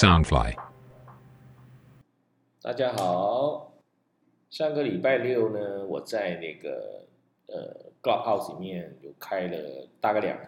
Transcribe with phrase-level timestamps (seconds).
[0.00, 0.56] Soundfly。
[2.62, 3.74] 大家好，
[4.48, 7.04] 上个礼拜六呢，我在那个
[7.48, 10.38] 呃 Clubhouse 里面有开了大概两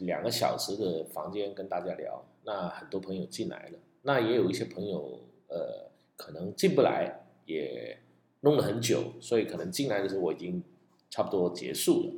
[0.00, 7.96] 两个小时的房间跟大家聊，那很多朋友进来了，那也有一些朋友呃可能进不来，也
[8.40, 10.60] 弄了很久，所以可能进来的时候我已经
[11.08, 12.12] 差不多结束了，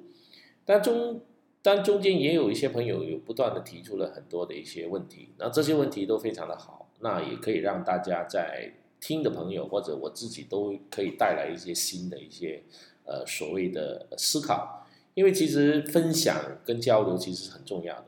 [0.64, 1.20] 但中
[1.62, 12.62] 但中间也有一些朋友有不断的提出了很多的一些问题，那这些问题都非常的好，那也可以让大家在听的朋友或者我自己都可以带来一些新的一些
[13.04, 18.04] 呃所谓的思考，因为其实分享跟交流其实是很重要的，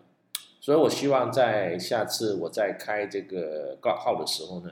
[0.61, 4.71] 所以我希望在下次我在开这个挂号的时候呢，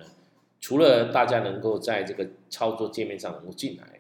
[0.61, 4.00] 除了大家能够在这个操作界面上能够进来，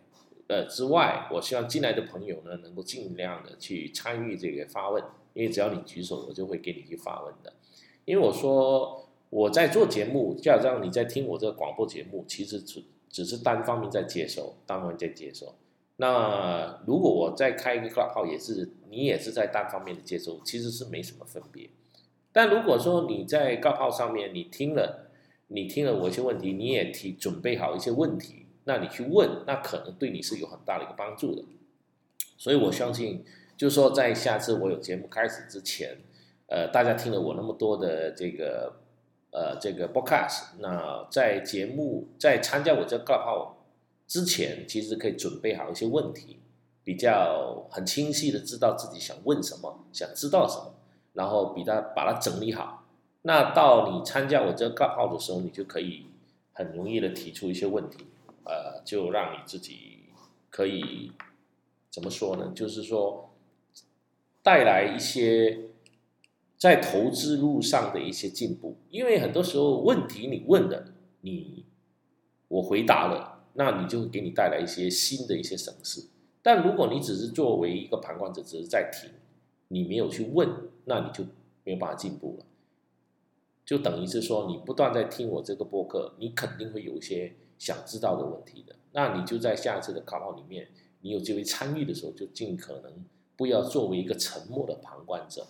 [0.51, 7.53] 呃之外，我希望进来的朋友呢能够尽量的去参与这个发问，因为只要你举手，我就会给你去发问的，
[8.05, 9.07] 因为我说。
[9.31, 15.55] 我在做节目，就好像你在听我这个广播节目，其实只只是单方面在接收，单方面在接收。
[15.99, 21.71] 那如果我再开一个 club 号，也是你也是在单方面的接收，其实是没什么分别。
[22.33, 25.13] 但如果说你在挂号上面，你听了，
[25.47, 31.43] 你听了我一些问题，你也提准备好一些问题，那你去问，那可能对你是有很大的一个帮助的。
[32.39, 33.25] 所以我相信，
[33.57, 35.97] 就是说在下次我有节目开始之前，
[36.47, 38.77] 呃，大家听了我那么多的这个。
[39.33, 43.65] 呃，这个 broadcast，那在节目在参加我这个号
[44.09, 46.41] 之前，其实可以准备好一些问题，
[46.83, 50.75] 比较很清晰的知道自己想问什么，想知道什么，
[51.13, 52.85] 然后比它把它整理好。
[53.23, 56.07] 那到你参加我这个号的时候，你就可以
[56.53, 58.07] 很容易的提出一些问题，
[58.91, 60.07] 就让你自己
[60.51, 61.13] 可以
[61.91, 62.51] 怎么说呢？
[62.53, 63.31] 就是说
[64.43, 65.67] 带来一些。
[66.59, 71.65] 在投资路上的一些进步，因为很多时候问题你问了，你
[72.49, 76.09] 我回答了，那你就给你带来一些新的一些审视。
[76.43, 79.11] 但如果你只是作为一个旁观者，只是在听，
[79.69, 81.25] 你没有去问，那你就
[81.65, 82.45] 没有办法进步了。
[83.65, 88.75] 就等于是说，你不断在听我这个播客，你肯定会有一些想知道的问题的。
[88.93, 90.67] 那你就在下次的考考里面，
[91.03, 92.93] 你有机会参与的时候，就尽可能
[93.37, 95.47] 不要作为一个沉默的旁观者，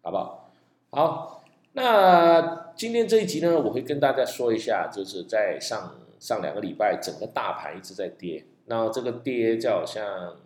[0.00, 0.50] 好不好？
[0.90, 8.46] 好，那今天这一集呢，我会跟大家说一下，就是在上上两个礼拜，整个大盘一直在跌。
[8.66, 10.36] 那这个跌就好像，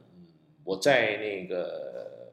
[0.64, 2.32] 我在那个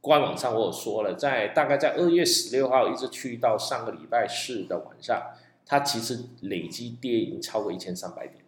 [0.00, 5.30] 官网上我有说了，在大概在二月十六号一直去到上个礼拜四的晚上，
[5.66, 8.44] 它其实累计跌已经超过一千三百点。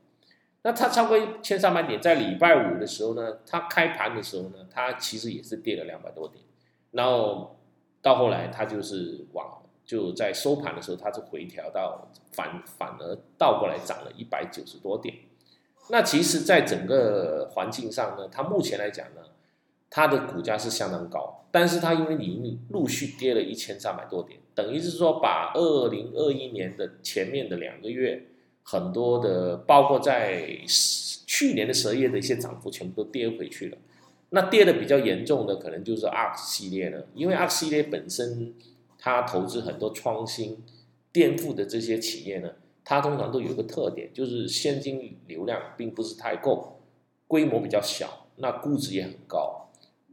[0.62, 6.44] 那它超过一千三百点，在礼拜五的时候呢，它开盘的时候呢，它其实也是跌了两百多点，
[6.92, 7.52] 然后。
[8.02, 15.12] 到后来，它就是往就在收盘的时候，它是回调到反反而倒过来涨了一百九十多点。
[15.88, 19.22] 那其实，在整个环境上呢，它目前来讲呢，
[19.90, 28.26] 它的股价是相当高，但是它因为你陆续跌了一千三百多点，等于是说把二零二一年的前面的两个月
[28.62, 33.78] 很多的，包括在去年的十二月的一些涨幅，全部都跌回去了。
[34.30, 38.54] 那跌的比较严重的可能就是 ARK 系列了，因为 ARK 系列本身
[38.98, 40.64] 它投资很多创新、
[41.12, 42.50] 颠覆的这些企业呢，
[42.84, 46.80] 它通常都有一个特点，就是现金流量并不是太够，
[47.28, 49.65] 规模比较小，那估值也很高。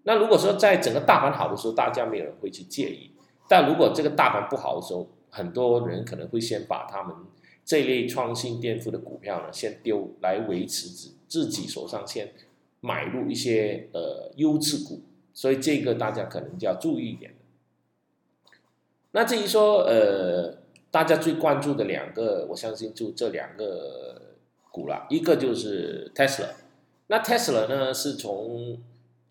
[0.03, 3.11] 那如果说在整个大盘好的时候，大家没有人会去介意；
[3.49, 7.15] 但如果这个大盘不好的时候，很多人可能会先把他们
[7.65, 12.33] 这类创新颠覆的股票呢，先丢来维持自自己手上先。
[12.85, 15.01] 买入一些呃优质股，
[15.33, 17.33] 所以这个大家可能就要注意一点
[19.11, 20.57] 那至于说呃，
[20.91, 24.35] 大家最关注的两个，我相信就这两个
[24.69, 26.49] 股了，一个就是 Tesla。
[27.07, 28.77] 那 Tesla 呢，是从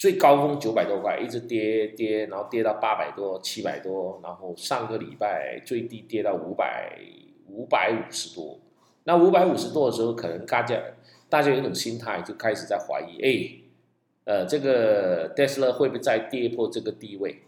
[0.03, 6.99] 最高峰九百多块一直跌跌，然后跌到八百多、七百多，然后上个礼拜最低跌到五百
[7.47, 8.59] 五百五十多。
[9.05, 10.83] 那五百五十多的时候，可能大家。
[11.29, 13.63] 大家有一种心态，就开始在怀疑，哎，
[14.25, 17.39] 呃，这个 Tesla 会不会再跌破这个地位？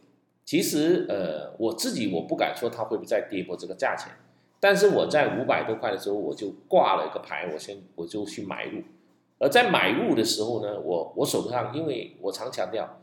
[0.45, 4.13] 其实，呃，我自己我不敢说它会不会再跌破这个价钱，
[4.61, 8.81] 但是我在五百多块的时候，我就挂了一个牌，我先我就去买入。
[9.39, 13.01] 而在买入的时候呢，我我手上，因为我常强调，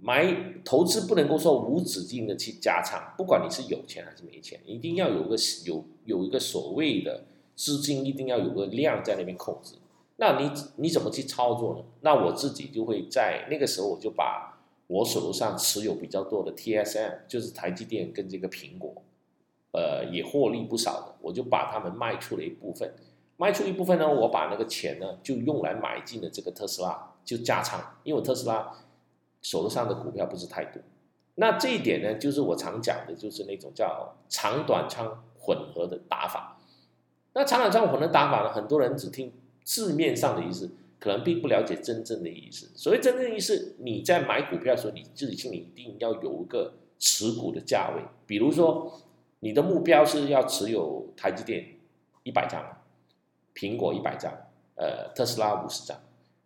[0.00, 7.24] 买投资不能够说无止境的去加仓，不管你是有钱还是没钱，一定要有个有有一个所谓的
[7.54, 9.76] 资金，一定要有个量在那边控制。
[10.16, 11.84] 那你你怎么去操作呢？
[12.02, 18.92] 那我自己就会在那个时候，我就把我手头上持有比较多的 TSM，就是台积电跟这个苹果，
[19.72, 22.92] 呃，也获利不少的，我就把它们卖出了一部分，
[23.36, 28.72] 卖出一部分呢，我把那个钱呢就用来买进了这个特斯拉，就加仓，因为特斯拉
[29.42, 30.80] 手头上的股票不是太多。
[31.36, 36.60] 那这一点呢，就是我常讲的，就是那种叫长短仓混合的打法。
[37.32, 39.32] 那长短仓混合打法呢，很多人只听
[39.64, 40.70] 字面上的意思，
[41.00, 42.70] 可能并不了解真正的意思。
[42.76, 48.02] 所谓真正的意思，你在买股票的时候，你自己心里一定要有一个持股的价位。
[48.26, 49.00] 比如说，
[49.40, 51.66] 你的目标是要持有台积电
[52.22, 52.64] 一百张，
[53.54, 54.32] 苹果一百张，
[54.76, 55.96] 呃，特斯拉五十张。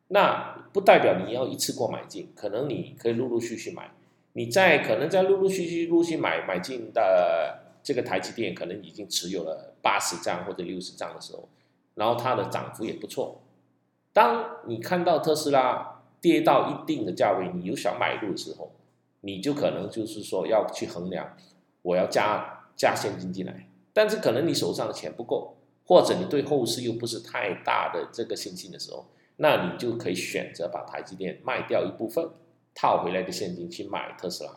[0.09, 3.91] 那不代表你要一次过买进，可能你可以陆陆续续买。
[4.35, 11.49] 你在可能在陆陆续续陆续买买进的这个台积电，可能已经持有了八十张或者六十张的时候，
[11.95, 13.41] 然后它的涨幅也不错。
[14.13, 18.71] 当你看到特斯拉跌到一定的价位，你又想买入的时候，
[19.21, 21.37] 你就可能就是说要去衡量，
[21.83, 25.57] 我要加加现金进来，但是可能你手上的钱不够，
[25.89, 29.07] 或者你对后市又不是太大的这个信心的时候，
[29.39, 32.29] 那你就可以选择把台积电卖掉一部分。
[32.81, 34.57] 套回来的现金去买特斯拉，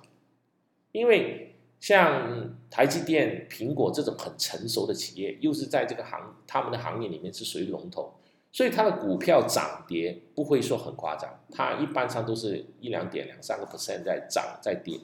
[0.91, 8.13] 因为像台积电、苹果这种很成熟的企业，又是在这个行他们的行业里面是属于龙头，
[8.51, 14.99] 所以它的股票涨跌不会说很夸张，它一般上都是一两点、两三个 percent 在涨在跌，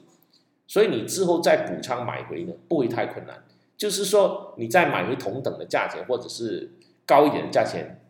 [0.68, 3.42] 所以你之后再补仓买回呢，不会太困难。
[3.78, 6.72] 就是说，你再买回同等的价钱，或者是
[7.06, 8.00] 高一点的价钱，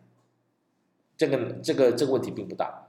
[1.15, 2.87] 这个这个这个问题并不大。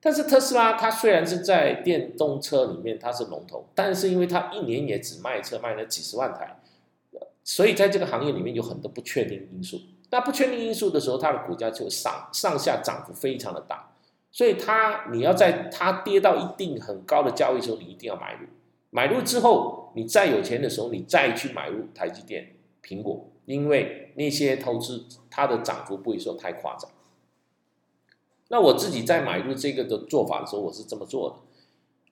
[0.00, 6.58] 但是特斯拉它虽然是在电动车里面它是龙头，但是因为它一年也只卖车卖了几十万台，
[7.44, 9.78] 所以在这个行业里面有很多不确定因素。
[10.10, 13.90] 那不确定因素的时候，它的股价就上上下涨幅非常的大。
[14.32, 18.46] 所以它你要在它跌到一定很高的价位时候，你一定要买入。
[18.96, 26.90] 买入之后，你再有钱的时候，你再去买入台积电、苹果，因为那些投资它的涨幅不会说太夸张。
[28.48, 31.36] 那我自己在买入这个的做法的时候，我是这么做的。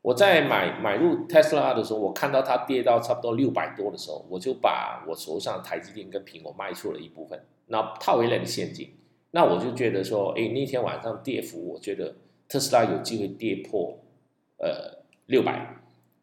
[0.02, 8.90] 我在买买入特斯拉的时候，我看到它跌到差不多六百多的时候，我就把我手上台积电跟苹果卖出了一部分，那套回来的现金。
[9.30, 12.16] 那我就觉得说，哎，那天晚上跌幅，我觉得
[12.46, 13.98] 特斯拉有机会跌破
[14.58, 15.76] 呃六百，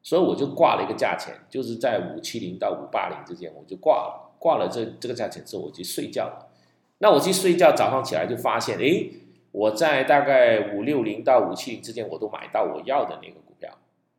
[0.03, 4.31] 所以我就挂了一个价钱，就是在五七零到五八零之间，我就挂了。
[4.39, 6.47] 挂了这这个价钱之后，我去睡觉了。
[6.99, 9.17] 那我去睡觉，早上起来就发现，哎。
[9.53, 13.69] 我在大概五六零到五七零之间，我都买到我要的那个股票，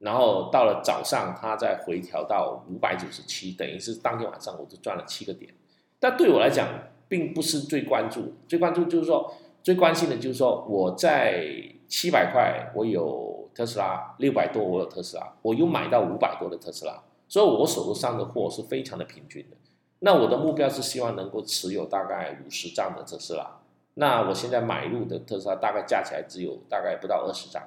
[0.00, 5.50] 然后到了早上，它再回调到五百九十七，等于是当天晚上我就赚了七个点。
[5.98, 6.68] 但对我来讲，
[7.08, 11.46] 并不是最关注，最关注就是说，最关心的就是说，我在
[11.88, 19.56] 七百块我有特斯拉，六百多我有特斯拉，我又买到五百多的特斯拉，所以我手头上的货是非常的平均的。
[20.00, 23.58] 那我的目标是希望能够持有大概五十张的特斯拉。
[23.94, 27.62] 那我现在买入的特斯拉大概加起来只有大概不到二十张，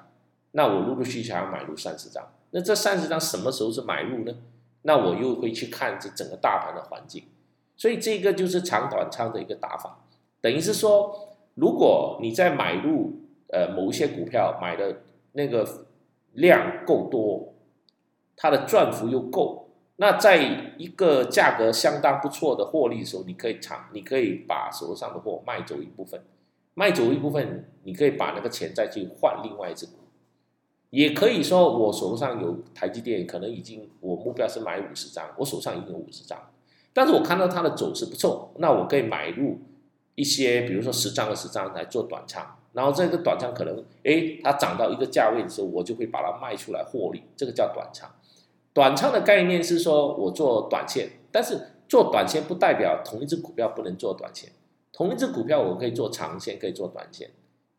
[0.52, 2.26] 那我陆陆续续还要买入三十张。
[2.50, 4.32] 那这三十张什么时候是买入呢？
[4.82, 7.24] 那我又会去看这整个大盘的环境，
[7.76, 10.04] 所以这个就是长短仓的一个打法。
[10.40, 13.20] 等于是说，如果你在买入
[13.52, 15.02] 呃某一些股票买的
[15.36, 15.86] 那个
[16.32, 17.54] 量够多，
[18.34, 19.68] 它的赚幅又够。
[19.98, 26.22] 那在一个价格相当不错的获利的时候，你可以长，你可以把手头上的货卖走一部分，
[26.74, 29.92] 卖走一部分，你可以把那个钱再去换另外一只股，
[30.90, 36.38] 也可以说我手头上有台积电，可能已经我目标是买五十张，我手上已经有五十张，
[36.92, 39.58] 但是我看到它的走势不错，那我可以买入
[40.14, 48.06] 一些，比如说十张二十张来做短仓，然后这个短仓可能，哎，它涨到一个价位的时候，我就会把它卖出来获利，这个叫短仓。
[48.74, 54.50] 短仓的概念是说，我做短线，但是做短线不代表同一只股票不能做短线，
[54.92, 57.30] 同一只股票我可以做长线，可以做短线。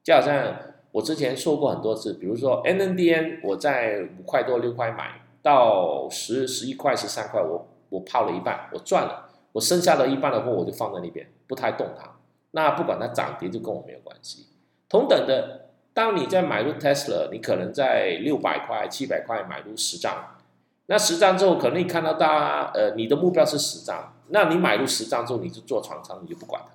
[0.04, 0.56] 就好像
[0.92, 12.16] 我之前说过很多次，比如说 N N D N，我在五块多六块买到十十一块十三块，我我抛了一半，我赚了，我剩下的一半的货我就放在那边，不太动它。
[12.50, 14.48] 那不管它涨跌就跟我没有关系。
[14.90, 20.38] 同等的，当你在买入 Tesla，你可能在六百块七百块买入十张。
[20.86, 26.70] 那十张之后，可能你看到大，呃，你的目标是十张，那你买入十张之后，你就做长仓，你就不管它。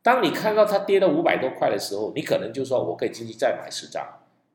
[0.00, 4.06] 当你看到它跌到五百多块的时候，你可能就说，我可以进去再买十张。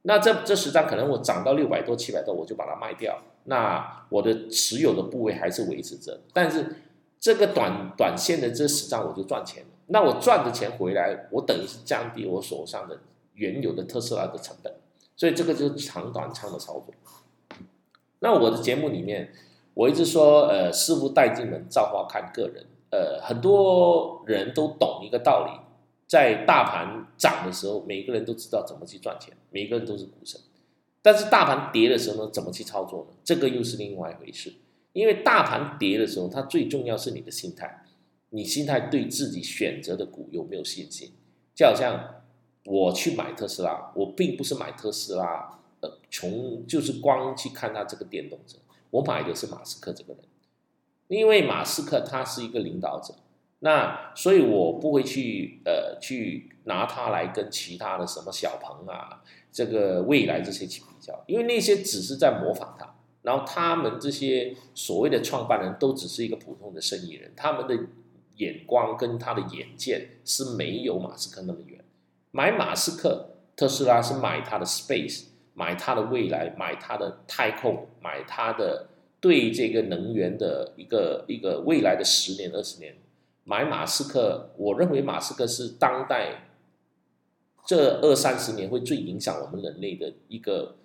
[0.04, 3.18] 那这这十张可能我涨到六百多、七百多，我就把它卖掉。
[3.46, 6.78] 那我的持有的部位还是维持着，但是
[7.24, 9.70] 这个短短线的这十张我就赚钱了。
[9.88, 13.00] 那我赚的钱回来，我等于是降低我手上的
[13.36, 14.74] 原有的特斯拉的成本，
[15.16, 16.94] 所以这个就是长短仓的操作。
[18.20, 19.32] 那我的节目里面，
[19.74, 22.66] 我一直说，呃，师傅带进门，造化看个人。
[22.90, 25.62] 呃，很多人都懂一个道理，
[26.06, 30.42] 在大盘涨的时候，每个人都知道怎么去赚钱，每个人都是股神。
[31.02, 33.16] 但是大盘跌的时候呢，怎么去操作呢？
[33.24, 34.52] 这个又是另外一回事。
[34.94, 37.84] 因为大盘跌的时候，它最重要是你的心态，
[38.30, 41.12] 你心态对自己选择的股有没有信心？
[41.54, 42.24] 就好像
[42.66, 48.58] 我去买特斯拉，我并不是买特斯拉，呃，从就是光去看它这个电动车，
[48.90, 50.24] 我买的是马斯克这个人。
[51.10, 53.14] 因为马斯克他是一个领导者，
[53.60, 59.22] 那所以我不会去呃去拿他来跟其他的什么小鹏啊，
[59.52, 67.76] 这个未来这些去比较，因为那些只是在模仿他，然后他们这些所谓的创办人都只是一个普通的生意人，他们的
[68.36, 71.84] 眼光跟他的眼界是没有马斯克那么远。
[72.32, 75.26] 买马斯克特斯拉是买他的 space，
[75.56, 78.90] 买他的未来，买他的太空，买他的。
[79.24, 82.94] 对这个能源的一个一个未来的十年二十年，
[83.46, 86.50] 买马斯克，我认为马斯克是当代
[87.66, 90.76] 这二三十年会最影响我们人类的一个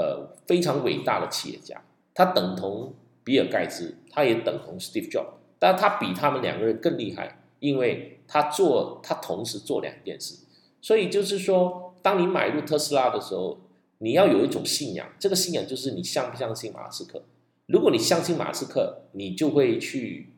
[0.00, 1.82] 呃非常伟大的企业家。
[2.14, 10.34] 他等同比尔盖茨，他也等同 Steve Jobs，但他比他们两个人更厉害，因为他做他同时做两件事。
[10.80, 13.60] 所以就是说，当你买入特斯拉的时候，
[13.98, 17.22] 你要有一种信仰，这个信仰就是你相不相信马斯克。
[17.66, 20.32] 如果你相信马斯克，你就会去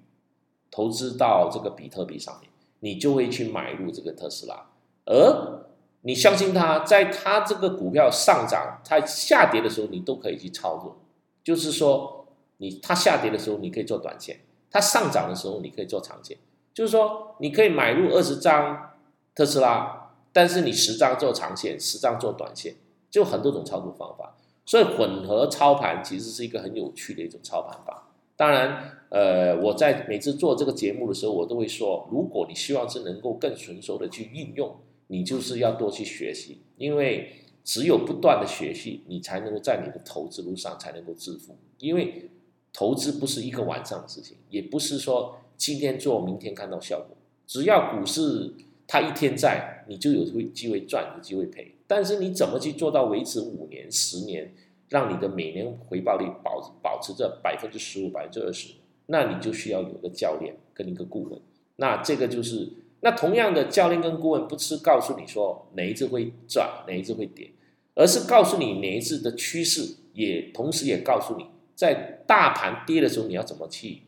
[0.71, 2.51] 投资到这个比特币上面，
[2.81, 4.67] 你就会去买入这个特斯拉。
[5.07, 5.65] 而
[6.03, 10.99] 你相信他，在他这个股票上涨、它下跌的时候，你都可以去操作。
[11.45, 12.27] 就是说，
[12.59, 14.37] 你它下跌的时候，你可以做短线；
[14.71, 16.37] 它上涨的时候，你可以做长线。
[16.75, 18.91] 就是说，你可以买入二十张
[19.35, 22.75] 特斯拉，但是你十张做长线，十张做短线，
[23.11, 24.37] 就很多种操作方法。
[24.65, 28.09] 所以混合操盘其实是一个很有趣的一种操盘法。
[28.37, 34.75] 当然，呃，我在每次做这个节目的时候，我都会说，如果你希望是能够更纯熟的去运用，
[35.13, 37.31] 你就是要多去学习，因为
[37.63, 41.55] 只有不断的学习，你才能够在你的投资路上才能够致富。
[41.79, 42.31] 因为
[42.73, 47.15] 投资不是一个晚上的事情，也不是说今天做明天看到效果。
[47.47, 48.55] 只要股市
[48.87, 51.75] 它一天在，你就有会机会赚，有机会赔。
[51.87, 54.55] 但是你怎么去做到维持五年、十年，
[54.89, 58.73] 让你的每年回报率保保持着百分之十五、百分之二十？
[59.09, 61.39] 那你就需要有个教练跟一个顾问。
[61.77, 62.67] 那这个就是
[63.05, 67.51] 那同样的教练跟顾问不是告诉你说哪一只会涨，哪一只会跌，
[67.95, 74.03] 而是告诉你哪一只的趋势，也同时也告诉你在大盘跌的时候你要怎么去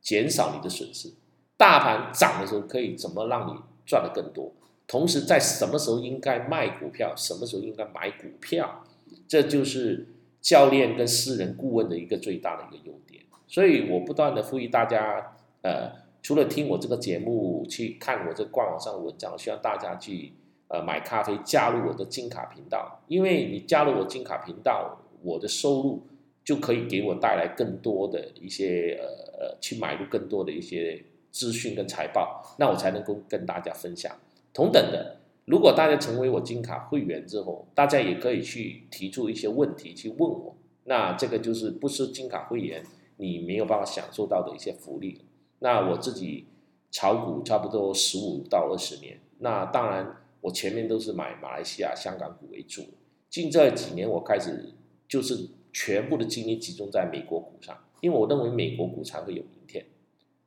[0.00, 1.12] 减少你的损失，
[1.56, 4.52] 大盘涨的时候可以怎么让你赚的更多。
[4.86, 8.84] 同时，在什么时候应该卖股票，什么时候应该买股票，
[9.26, 10.06] 这就是
[10.42, 13.22] 教练跟私人顾问的一个最大的一个优点。
[13.48, 15.90] 所以我不断的呼吁大家，呃，
[16.24, 20.32] 除了听我这个节目，去看我这官网上的文章，希望大家去
[20.68, 22.98] 呃买咖啡，加入我的金卡频道。
[23.08, 26.02] 因为你加入我金卡频道，我的收入
[26.42, 34.10] 就可以给我带来更多的一些呃呃，去买入更多的一些资讯跟财报，那我才能够跟大家分享。
[34.54, 40.56] 同等的，如果大家成为我金卡会员之后，大家也可以去提出一些问题去问我。
[40.84, 42.82] 那这个就是不是金卡会员，
[43.18, 45.20] 你没有办法享受到的一些福利。
[45.64, 46.46] 那我自己
[46.90, 52.82] 炒股差不多十五到二十年，那当然我前面都是买马来西亚、香港股为主。
[53.30, 54.74] 近这几年我开始
[55.08, 59.86] 就是全部的精力集中在美国股上，因为我认为美国股才会有明天。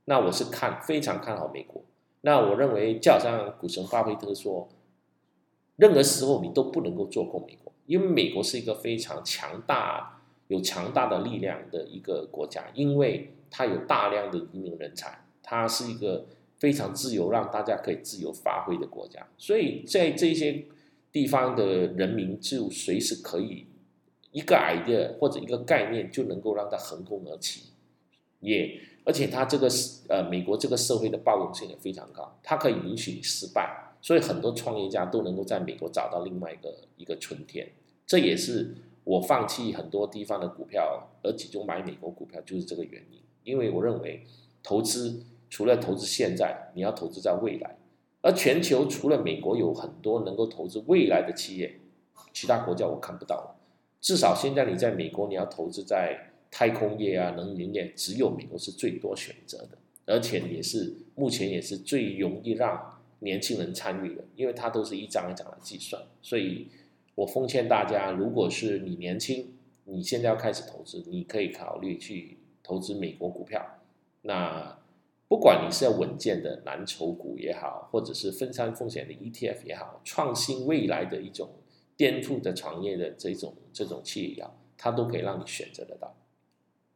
[0.06, 1.82] 那我是看非常看好美国。
[2.22, 4.70] 那我认为，就好像股神巴菲特说，
[5.78, 10.17] 任何时候你都不能够做空美国，因为美国是一个非常强大、
[10.48, 16.26] 有强大的力量的一个国家，因为它有大量的移民人才，它是一个
[16.58, 19.28] 非常自由，让大家可以自由发挥的国家。
[19.38, 20.66] 所以在这些
[21.12, 23.66] 地方的人民就随时可以
[24.32, 27.70] 一个 idea 或者一个概念就能够让它横空而起，
[28.40, 28.80] 也。
[29.04, 37.66] 而且它这个是呃，美国这个社会的包容性也非常高，它可以允许失败，所以很多创业家都能够在美国找到另外一个一个春天。
[38.06, 38.76] 这也是
[39.08, 43.20] 我放弃很多地方的股票而集中买美国股票，就是这个原因。
[43.44, 44.24] 因为我认为
[44.62, 47.78] 投资除了投资现在，你要投资在未来。
[48.22, 51.80] 而全球除了美国有很多能够投资未来的企业，
[52.34, 53.56] 其他国家我看不到了。
[54.02, 56.34] 至少现在你在美国，你要投资在。
[56.50, 66.02] 太空业啊，能源业，只有美国是最多选择的，而且也是目前也是最容易让年轻人参与的，因为它都是一张一张的计算。
[66.22, 66.70] 所以
[67.18, 69.56] 我奉劝大家，如果是你年轻，
[69.86, 73.80] 你现在要开始投资，你可以考虑去投资美国股票。
[74.22, 74.78] 那
[75.28, 81.50] 不管你是要稳健的蓝筹股也好，或者是分散风险的 ETF 也好，创新未来的一种
[81.96, 86.16] 颠覆的创业的这种这种企业也好，它都可以让你选择得到。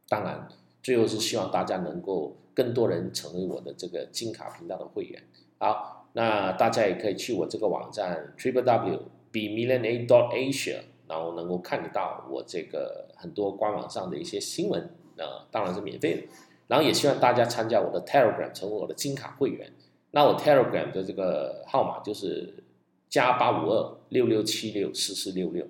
[0.08, 0.46] 当然，
[0.84, 5.20] 最后是希望大家能够更多人成为我的这个金卡频道的会员。
[5.58, 9.02] 好，那大家也可以去我这个网站 triple w
[9.32, 10.76] b million a dot asia，
[11.08, 14.80] 然后能够看得到我这个很多官网上的一些新闻，
[15.16, 16.22] 呃，当然是免费的。
[16.68, 19.72] 然后也希望大家参加我的 Telegram，成为我的金卡会员。
[20.12, 22.62] 那我 Telegram 的这个号码就是
[23.08, 25.66] 加八五二六六七六四四六六，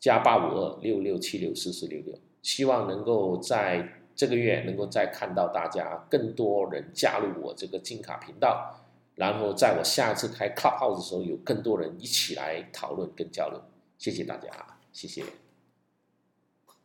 [0.00, 2.14] 加八五二六六七六四四六六。
[2.42, 8.81] 希望能够在这个月能够再看到大家更多人加入我这个金卡频道，
[9.14, 13.60] 然后在我下一次开 Clubhouse 的时候，有更多人一起来讨论跟交流。
[13.98, 14.50] 谢谢大家，
[14.92, 15.24] 谢谢。